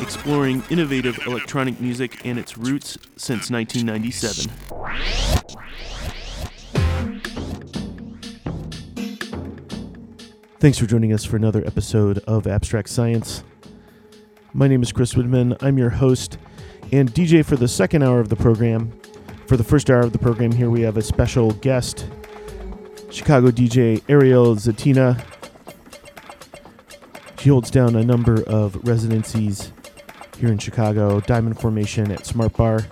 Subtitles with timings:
[0.00, 4.50] Exploring innovative electronic music and its roots since 1997.
[10.58, 13.44] Thanks for joining us for another episode of Abstract Science.
[14.54, 15.62] My name is Chris Widman.
[15.62, 16.38] I'm your host
[16.90, 18.92] and DJ for the second hour of the program.
[19.46, 22.06] For the first hour of the program, here we have a special guest,
[23.10, 25.24] Chicago DJ Ariel Zetina.
[27.38, 29.72] She holds down a number of residencies
[30.38, 32.86] here in Chicago, Diamond Formation at Smart Bar.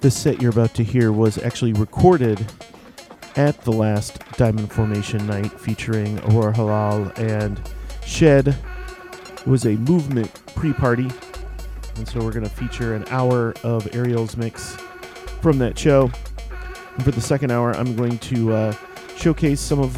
[0.00, 2.50] This set you're about to hear was actually recorded
[3.36, 7.60] at the last Diamond Formation night featuring Aurora Halal and
[8.04, 8.48] Shed.
[8.48, 11.10] It was a movement pre party.
[11.96, 14.76] And so we're going to feature an hour of Ariel's mix
[15.40, 16.10] from that show.
[16.94, 18.74] And for the second hour, I'm going to uh,
[19.16, 19.96] showcase some of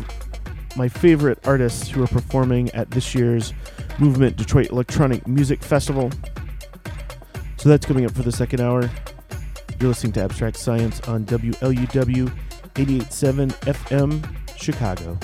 [0.77, 3.52] my favorite artists who are performing at this year's
[3.98, 6.10] Movement Detroit Electronic Music Festival.
[7.56, 8.88] So that's coming up for the second hour.
[9.80, 12.33] You're listening to Abstract Science on WLUW
[12.77, 15.19] 887 FM, Chicago.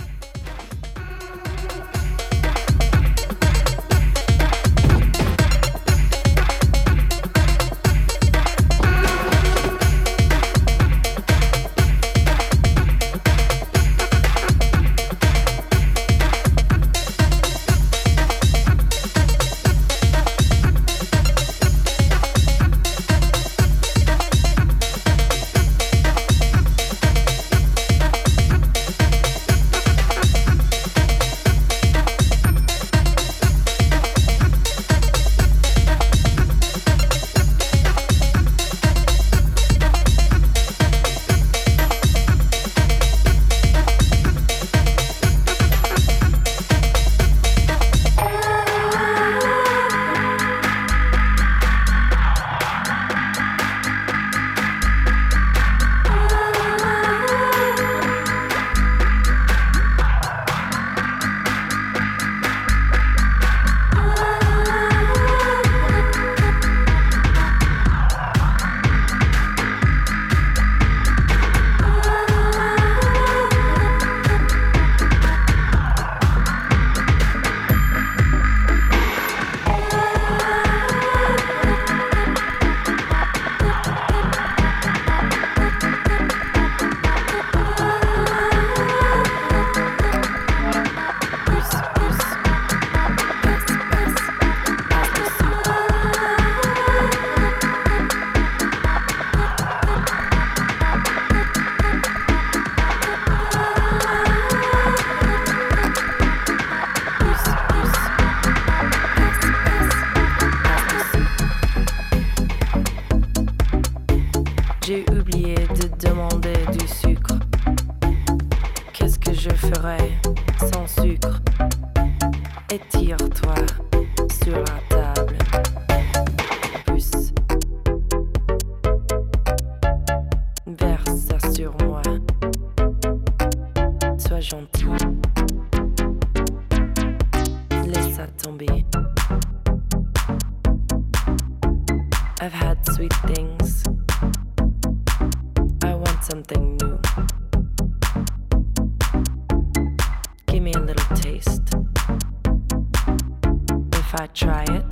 [154.34, 154.84] try it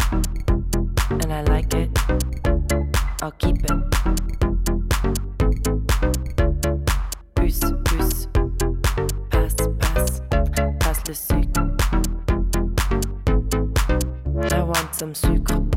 [1.11, 1.91] and I like it,
[3.21, 3.73] I'll keep it.
[7.35, 8.33] Boost, boost,
[9.31, 10.21] pass, pass,
[10.79, 11.77] pass the sucre.
[14.55, 15.72] I want some sucre.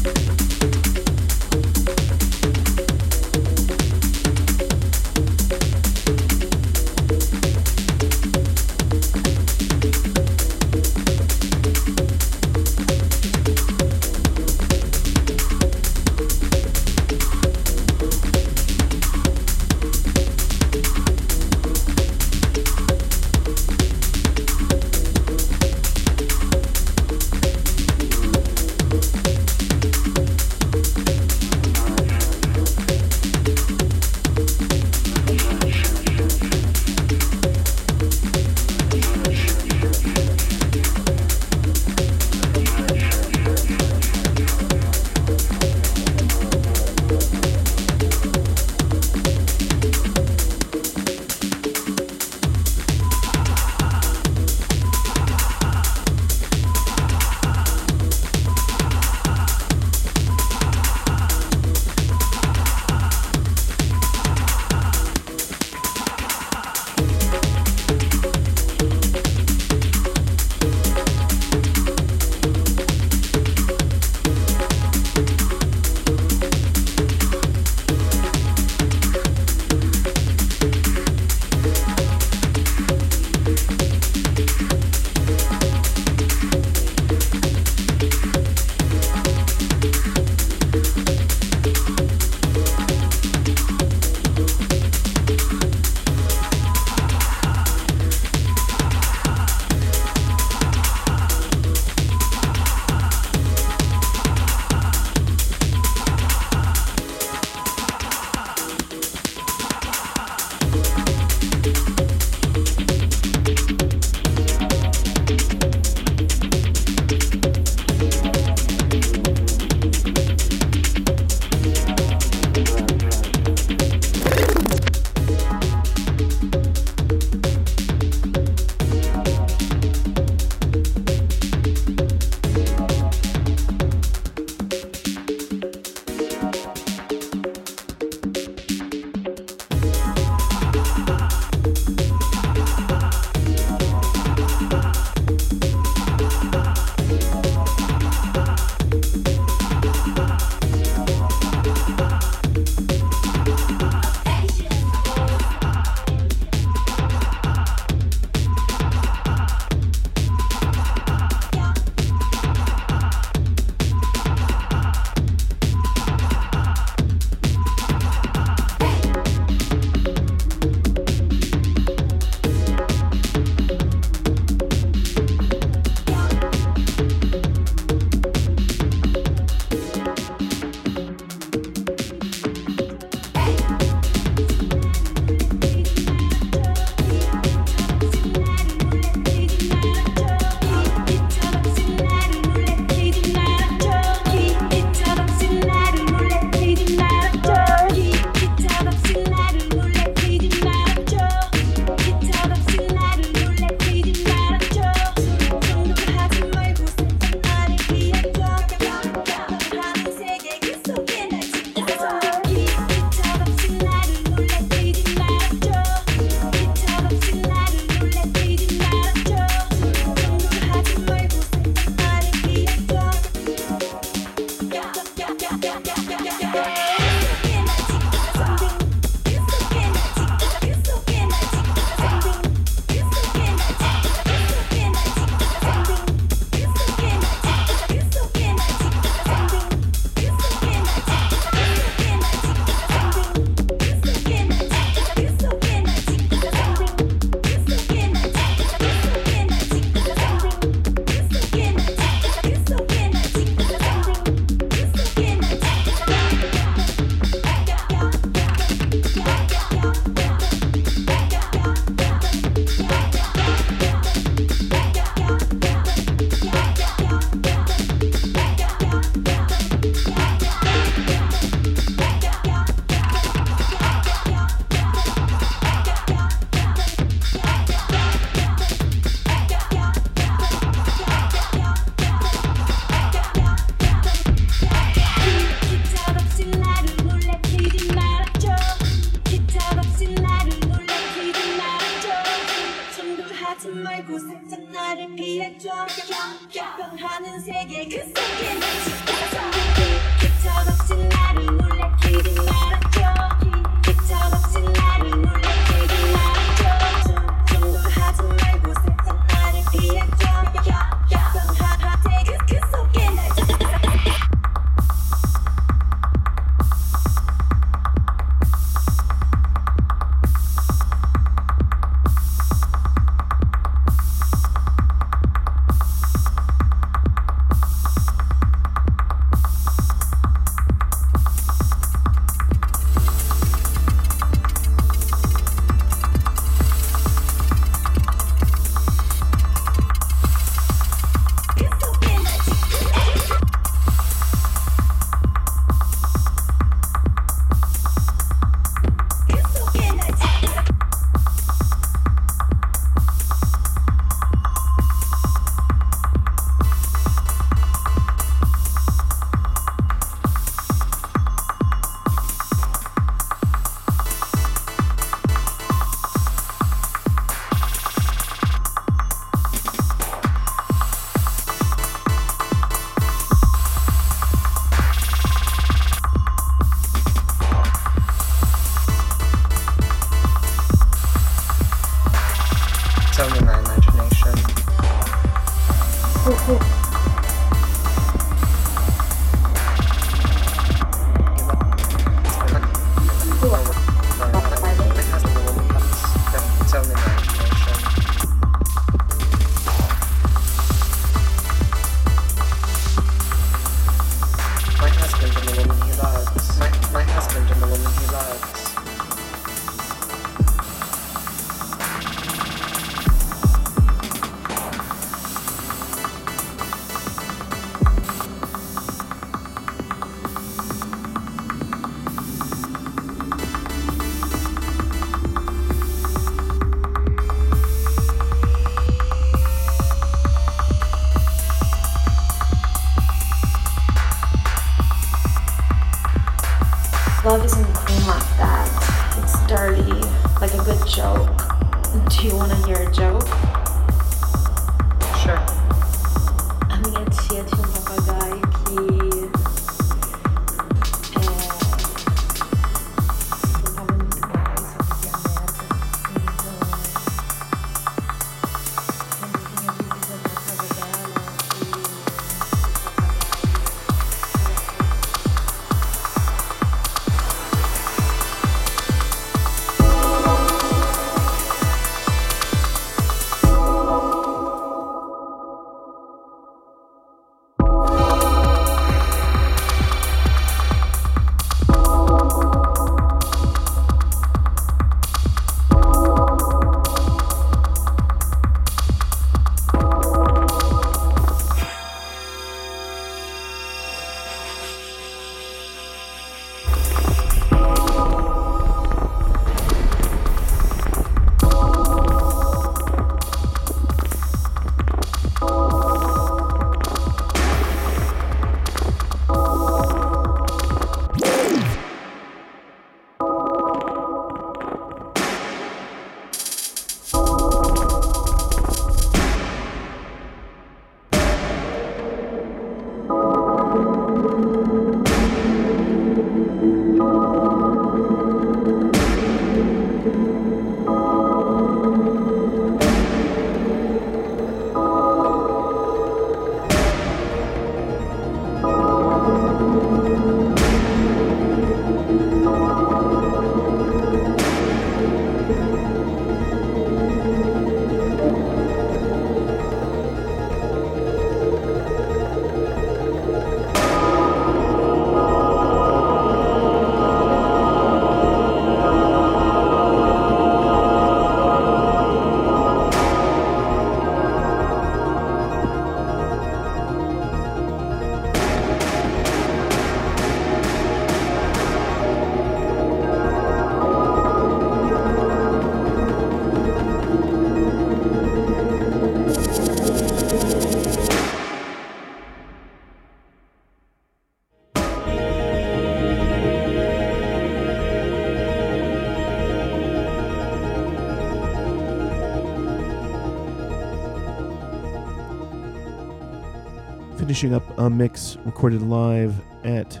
[597.18, 600.00] Finishing up a mix recorded live at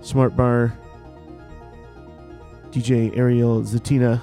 [0.00, 0.72] Smart Bar.
[2.70, 4.22] DJ Ariel Zetina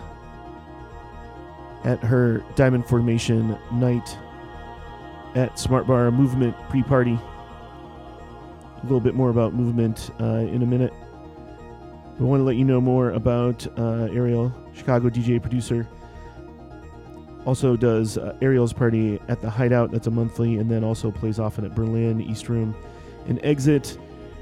[1.84, 4.18] at her Diamond Formation night
[5.36, 7.20] at Smart Bar Movement pre party.
[8.78, 10.94] A little bit more about Movement uh, in a minute.
[12.20, 15.88] I want to let you know more about uh, Ariel, Chicago DJ producer.
[17.46, 19.92] Also does uh, Ariel's party at the Hideout.
[19.92, 22.76] That's a monthly, and then also plays often at Berlin, East Room,
[23.28, 23.98] and Exit.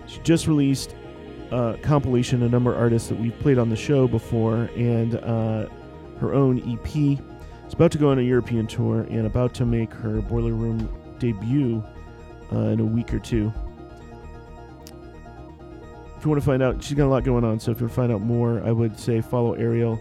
[0.05, 0.95] She just released
[1.51, 5.67] a compilation, a number of artists that we've played on the show before, and uh,
[6.19, 7.19] her own EP.
[7.65, 10.89] It's about to go on a European tour and about to make her Boiler Room
[11.19, 11.83] debut
[12.51, 13.51] uh, in a week or two.
[16.17, 17.59] If you want to find out, she's got a lot going on.
[17.59, 19.99] So if you want to find out more, I would say follow Ariel,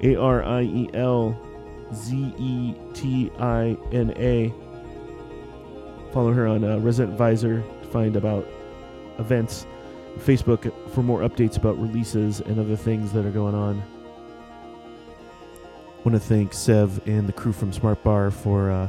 [0.00, 1.38] A R I E L
[1.94, 4.52] Z E T I N A.
[6.12, 8.46] Follow her on uh, Resident Advisor to find about
[9.18, 9.66] events.
[10.18, 13.82] Facebook for more updates about releases and other things that are going on.
[16.04, 18.88] want to thank Sev and the crew from Smart Bar for uh,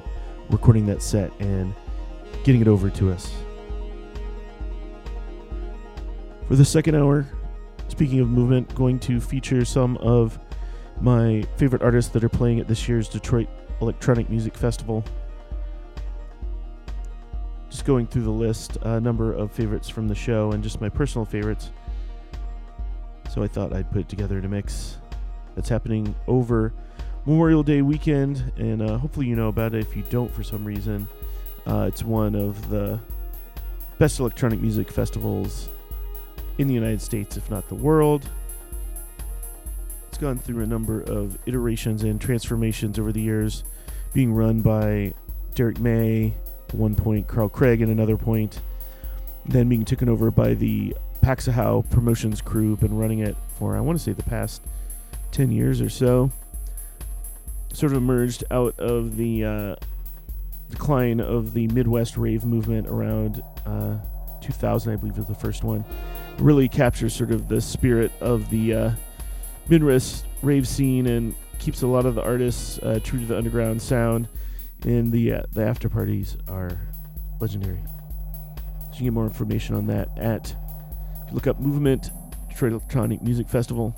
[0.50, 1.74] recording that set and
[2.44, 3.32] getting it over to us.
[6.48, 7.28] For the second hour,
[7.90, 10.40] speaking of movement, going to feature some of
[11.02, 13.48] my favorite artists that are playing at this year's Detroit
[13.82, 15.04] Electronic Music Festival.
[17.70, 20.90] Just going through the list, a number of favorites from the show and just my
[20.90, 21.72] personal favorites.
[23.30, 24.98] So I thought I'd put it together in a mix
[25.56, 26.74] that's happening over
[27.26, 29.82] Memorial Day weekend, and uh, hopefully you know about it.
[29.82, 31.08] If you don't, for some reason,
[31.68, 33.00] uh, it's one of the
[34.00, 35.70] best electronic music festivals
[36.58, 38.28] in the United States, if not the world.
[40.20, 43.64] Gone through a number of iterations and transformations over the years,
[44.14, 45.14] being run by
[45.56, 46.34] Derrick May,
[46.68, 48.62] at one point Carl Craig, at another point,
[49.46, 50.94] then being taken over by the
[51.24, 54.62] Paxahau promotions crew, been running it for, I want to say, the past
[55.32, 56.32] 10 years or so.
[57.72, 59.76] Sort of emerged out of the uh,
[60.70, 63.96] decline of the Midwest rave movement around uh,
[64.42, 65.86] 2000, I believe, was the first one.
[66.40, 68.92] Really captures sort of the spirit of the uh,
[69.70, 73.82] Midwest rave scene and keeps a lot of the artists uh, true to the underground
[73.82, 74.28] sound.
[74.84, 76.80] And the uh, the after parties are
[77.42, 77.82] legendary.
[77.86, 80.56] So you can get more information on that at
[81.24, 82.12] if you look up Movement
[82.48, 83.96] Detroit Electronic Music Festival.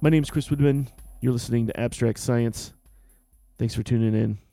[0.00, 0.88] My name is Chris Widman.
[1.20, 2.72] You're listening to Abstract Science.
[3.58, 4.49] Thanks for tuning in.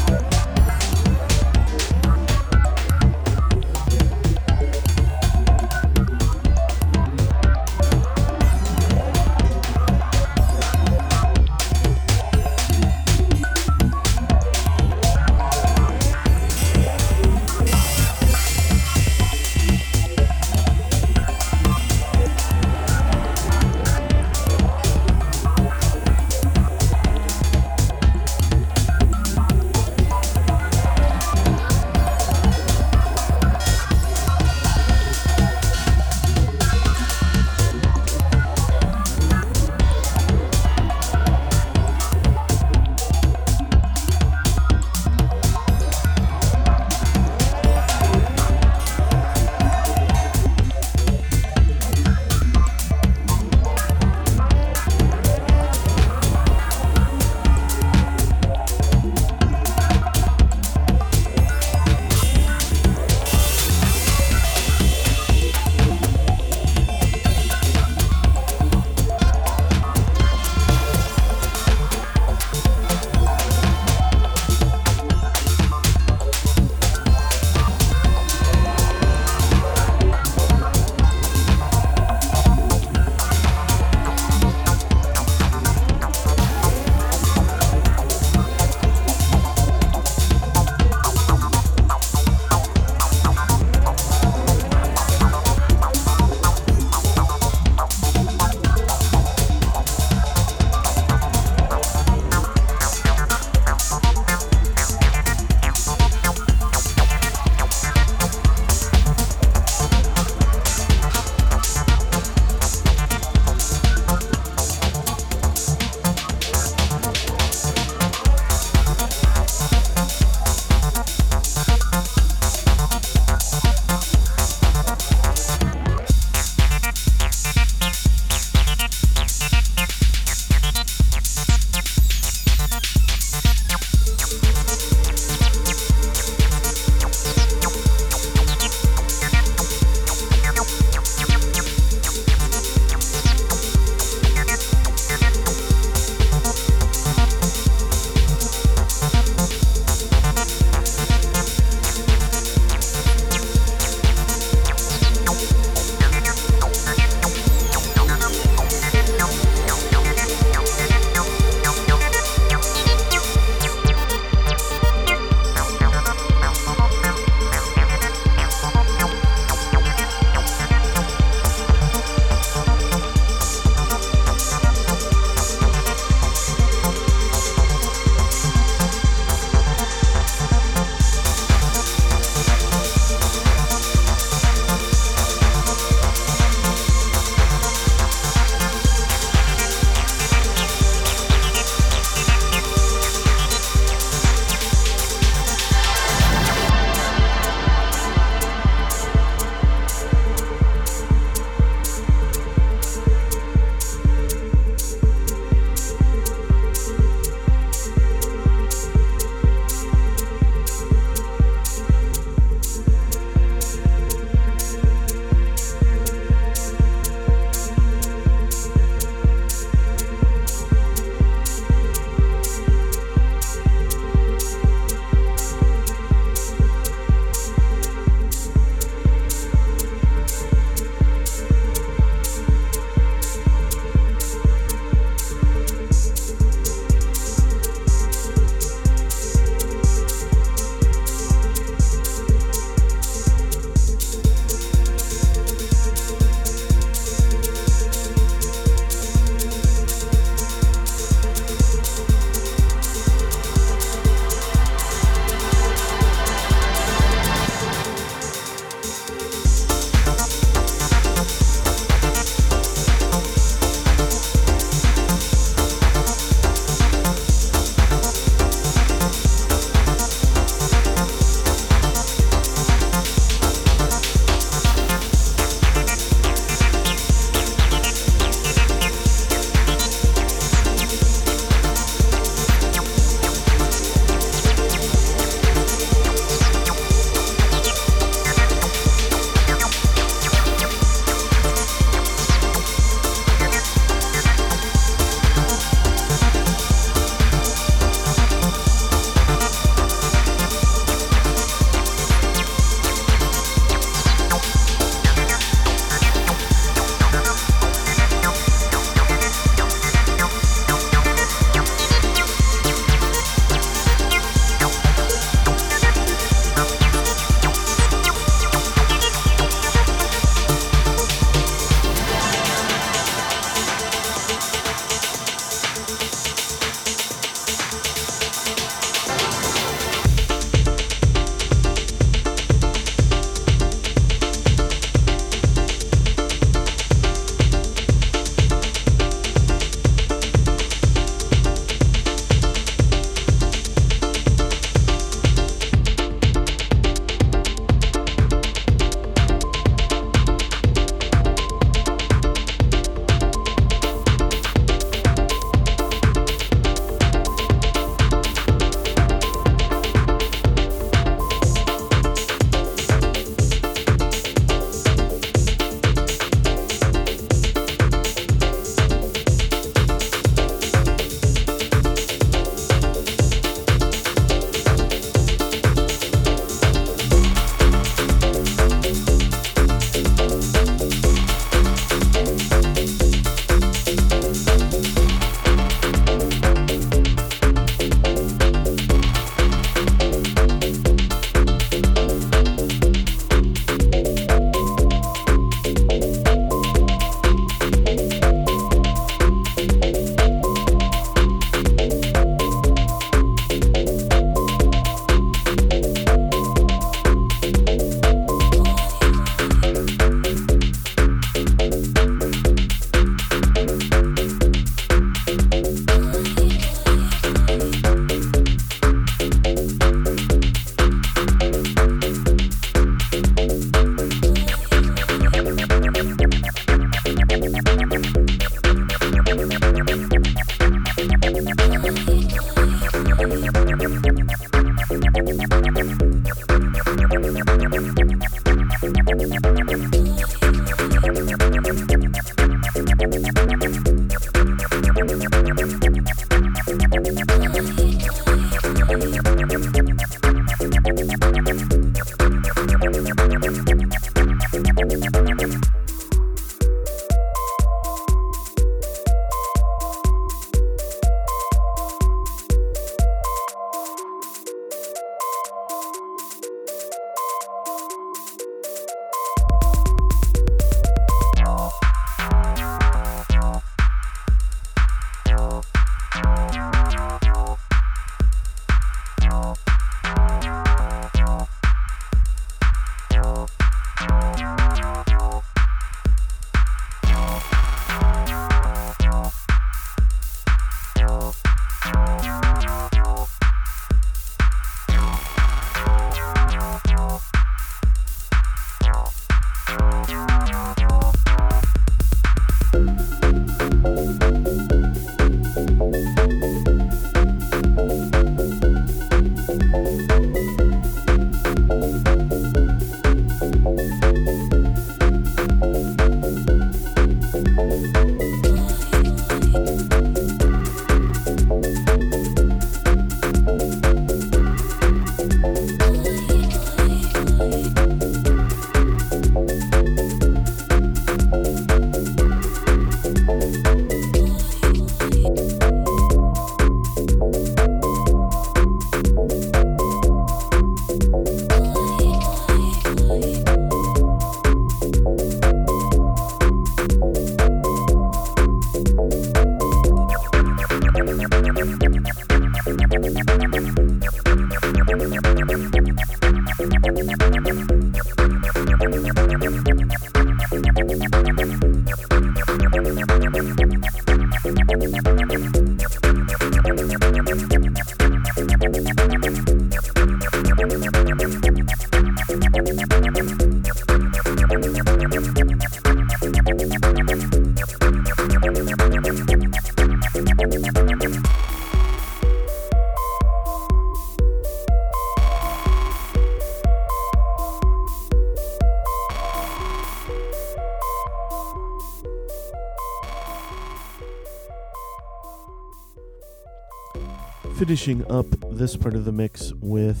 [597.66, 600.00] Finishing up this part of the mix with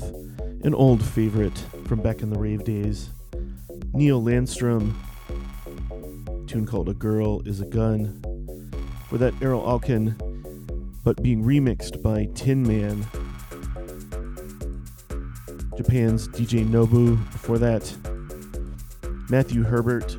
[0.62, 3.10] an old favorite from back in the rave days
[3.92, 4.94] Neil Landstrumm,
[6.46, 8.22] tune called A Girl is a Gun,
[9.08, 10.14] for that Erol Alkan,
[11.02, 13.04] but being remixed by Tin Man,
[15.76, 17.16] Japan's DJ Nobu.
[17.32, 17.92] Before that,
[19.28, 20.16] Matthew Herbert,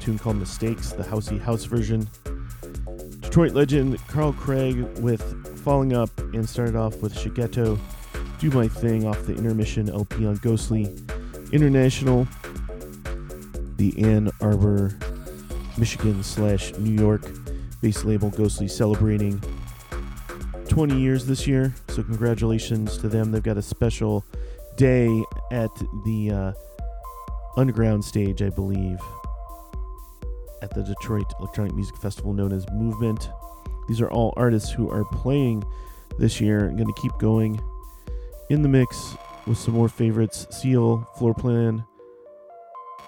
[0.00, 2.08] tune called Mistakes, the housey house version.
[3.20, 7.78] Detroit legend Carl Craig with Falling Up and started off with Shigeto,
[8.38, 10.96] Do My Thing off the Intermission LP on Ghostly
[11.52, 12.26] International,
[13.76, 14.96] the Ann Arbor,
[15.78, 17.22] Michigan slash New York
[17.82, 19.42] based label Ghostly celebrating
[20.68, 21.74] 20 years this year.
[21.88, 23.32] So, congratulations to them.
[23.32, 24.24] They've got a special
[24.76, 25.08] day
[25.52, 25.70] at
[26.04, 26.52] the uh,
[27.56, 28.98] underground stage, I believe,
[30.62, 33.30] at the Detroit Electronic Music Festival known as Movement.
[33.88, 35.64] These are all artists who are playing
[36.18, 36.68] this year.
[36.68, 37.60] I'm going to keep going
[38.50, 39.16] in the mix
[39.46, 41.84] with some more favorites Seal, Floor Plan,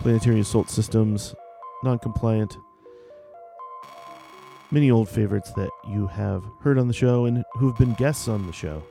[0.00, 1.34] Planetary Assault Systems,
[1.82, 2.56] Non Compliant.
[4.70, 8.46] Many old favorites that you have heard on the show and who've been guests on
[8.46, 8.82] the show.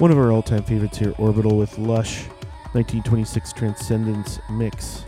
[0.00, 2.24] One of our all time favorites here, Orbital with Lush
[2.72, 5.04] 1926 Transcendence Mix.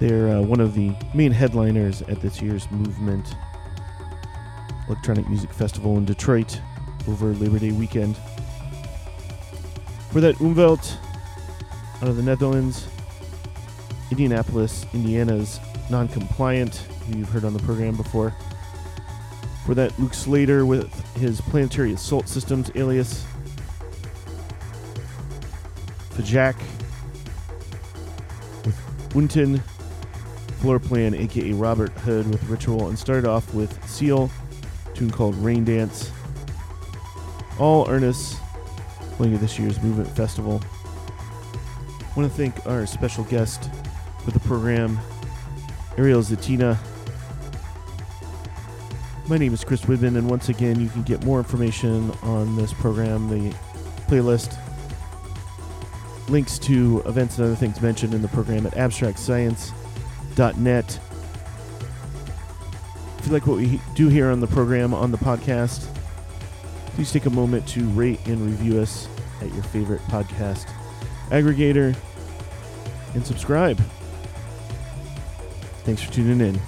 [0.00, 3.36] They're uh, one of the main headliners at this year's Movement
[4.88, 6.60] Electronic Music Festival in Detroit
[7.06, 8.16] over Labor Day weekend.
[10.10, 10.96] For that Umwelt
[12.02, 12.88] out of the Netherlands,
[14.10, 15.60] Indianapolis, Indiana's
[15.90, 16.74] non compliant,
[17.06, 18.34] who you've heard on the program before.
[19.66, 23.26] For that, Luke Slater with his Planetary Assault Systems alias.
[26.10, 26.56] Fjaak
[28.64, 29.60] with Unten.
[30.60, 34.30] Floor Plan, aka Robert Hood with Ritual, and started off with Seal,
[34.94, 36.10] tune called Rain Dance.
[37.58, 38.38] All earnest
[39.12, 40.62] playing at this year's Movement Festival.
[42.00, 43.70] I want to thank our special guest
[44.24, 44.98] for the program,
[45.98, 46.78] Ariel Zetina.
[49.28, 52.72] My name is Chris Widman, and once again, you can get more information on this
[52.72, 53.52] program, the
[54.06, 54.56] playlist,
[56.28, 61.00] links to events and other things mentioned in the program at abstractscience.net.
[63.18, 65.88] If you like what we do here on the program, on the podcast,
[66.94, 69.08] please take a moment to rate and review us
[69.42, 70.70] at your favorite podcast
[71.30, 71.96] aggregator
[73.14, 73.80] and subscribe.
[75.84, 76.60] Thanks for tuning in.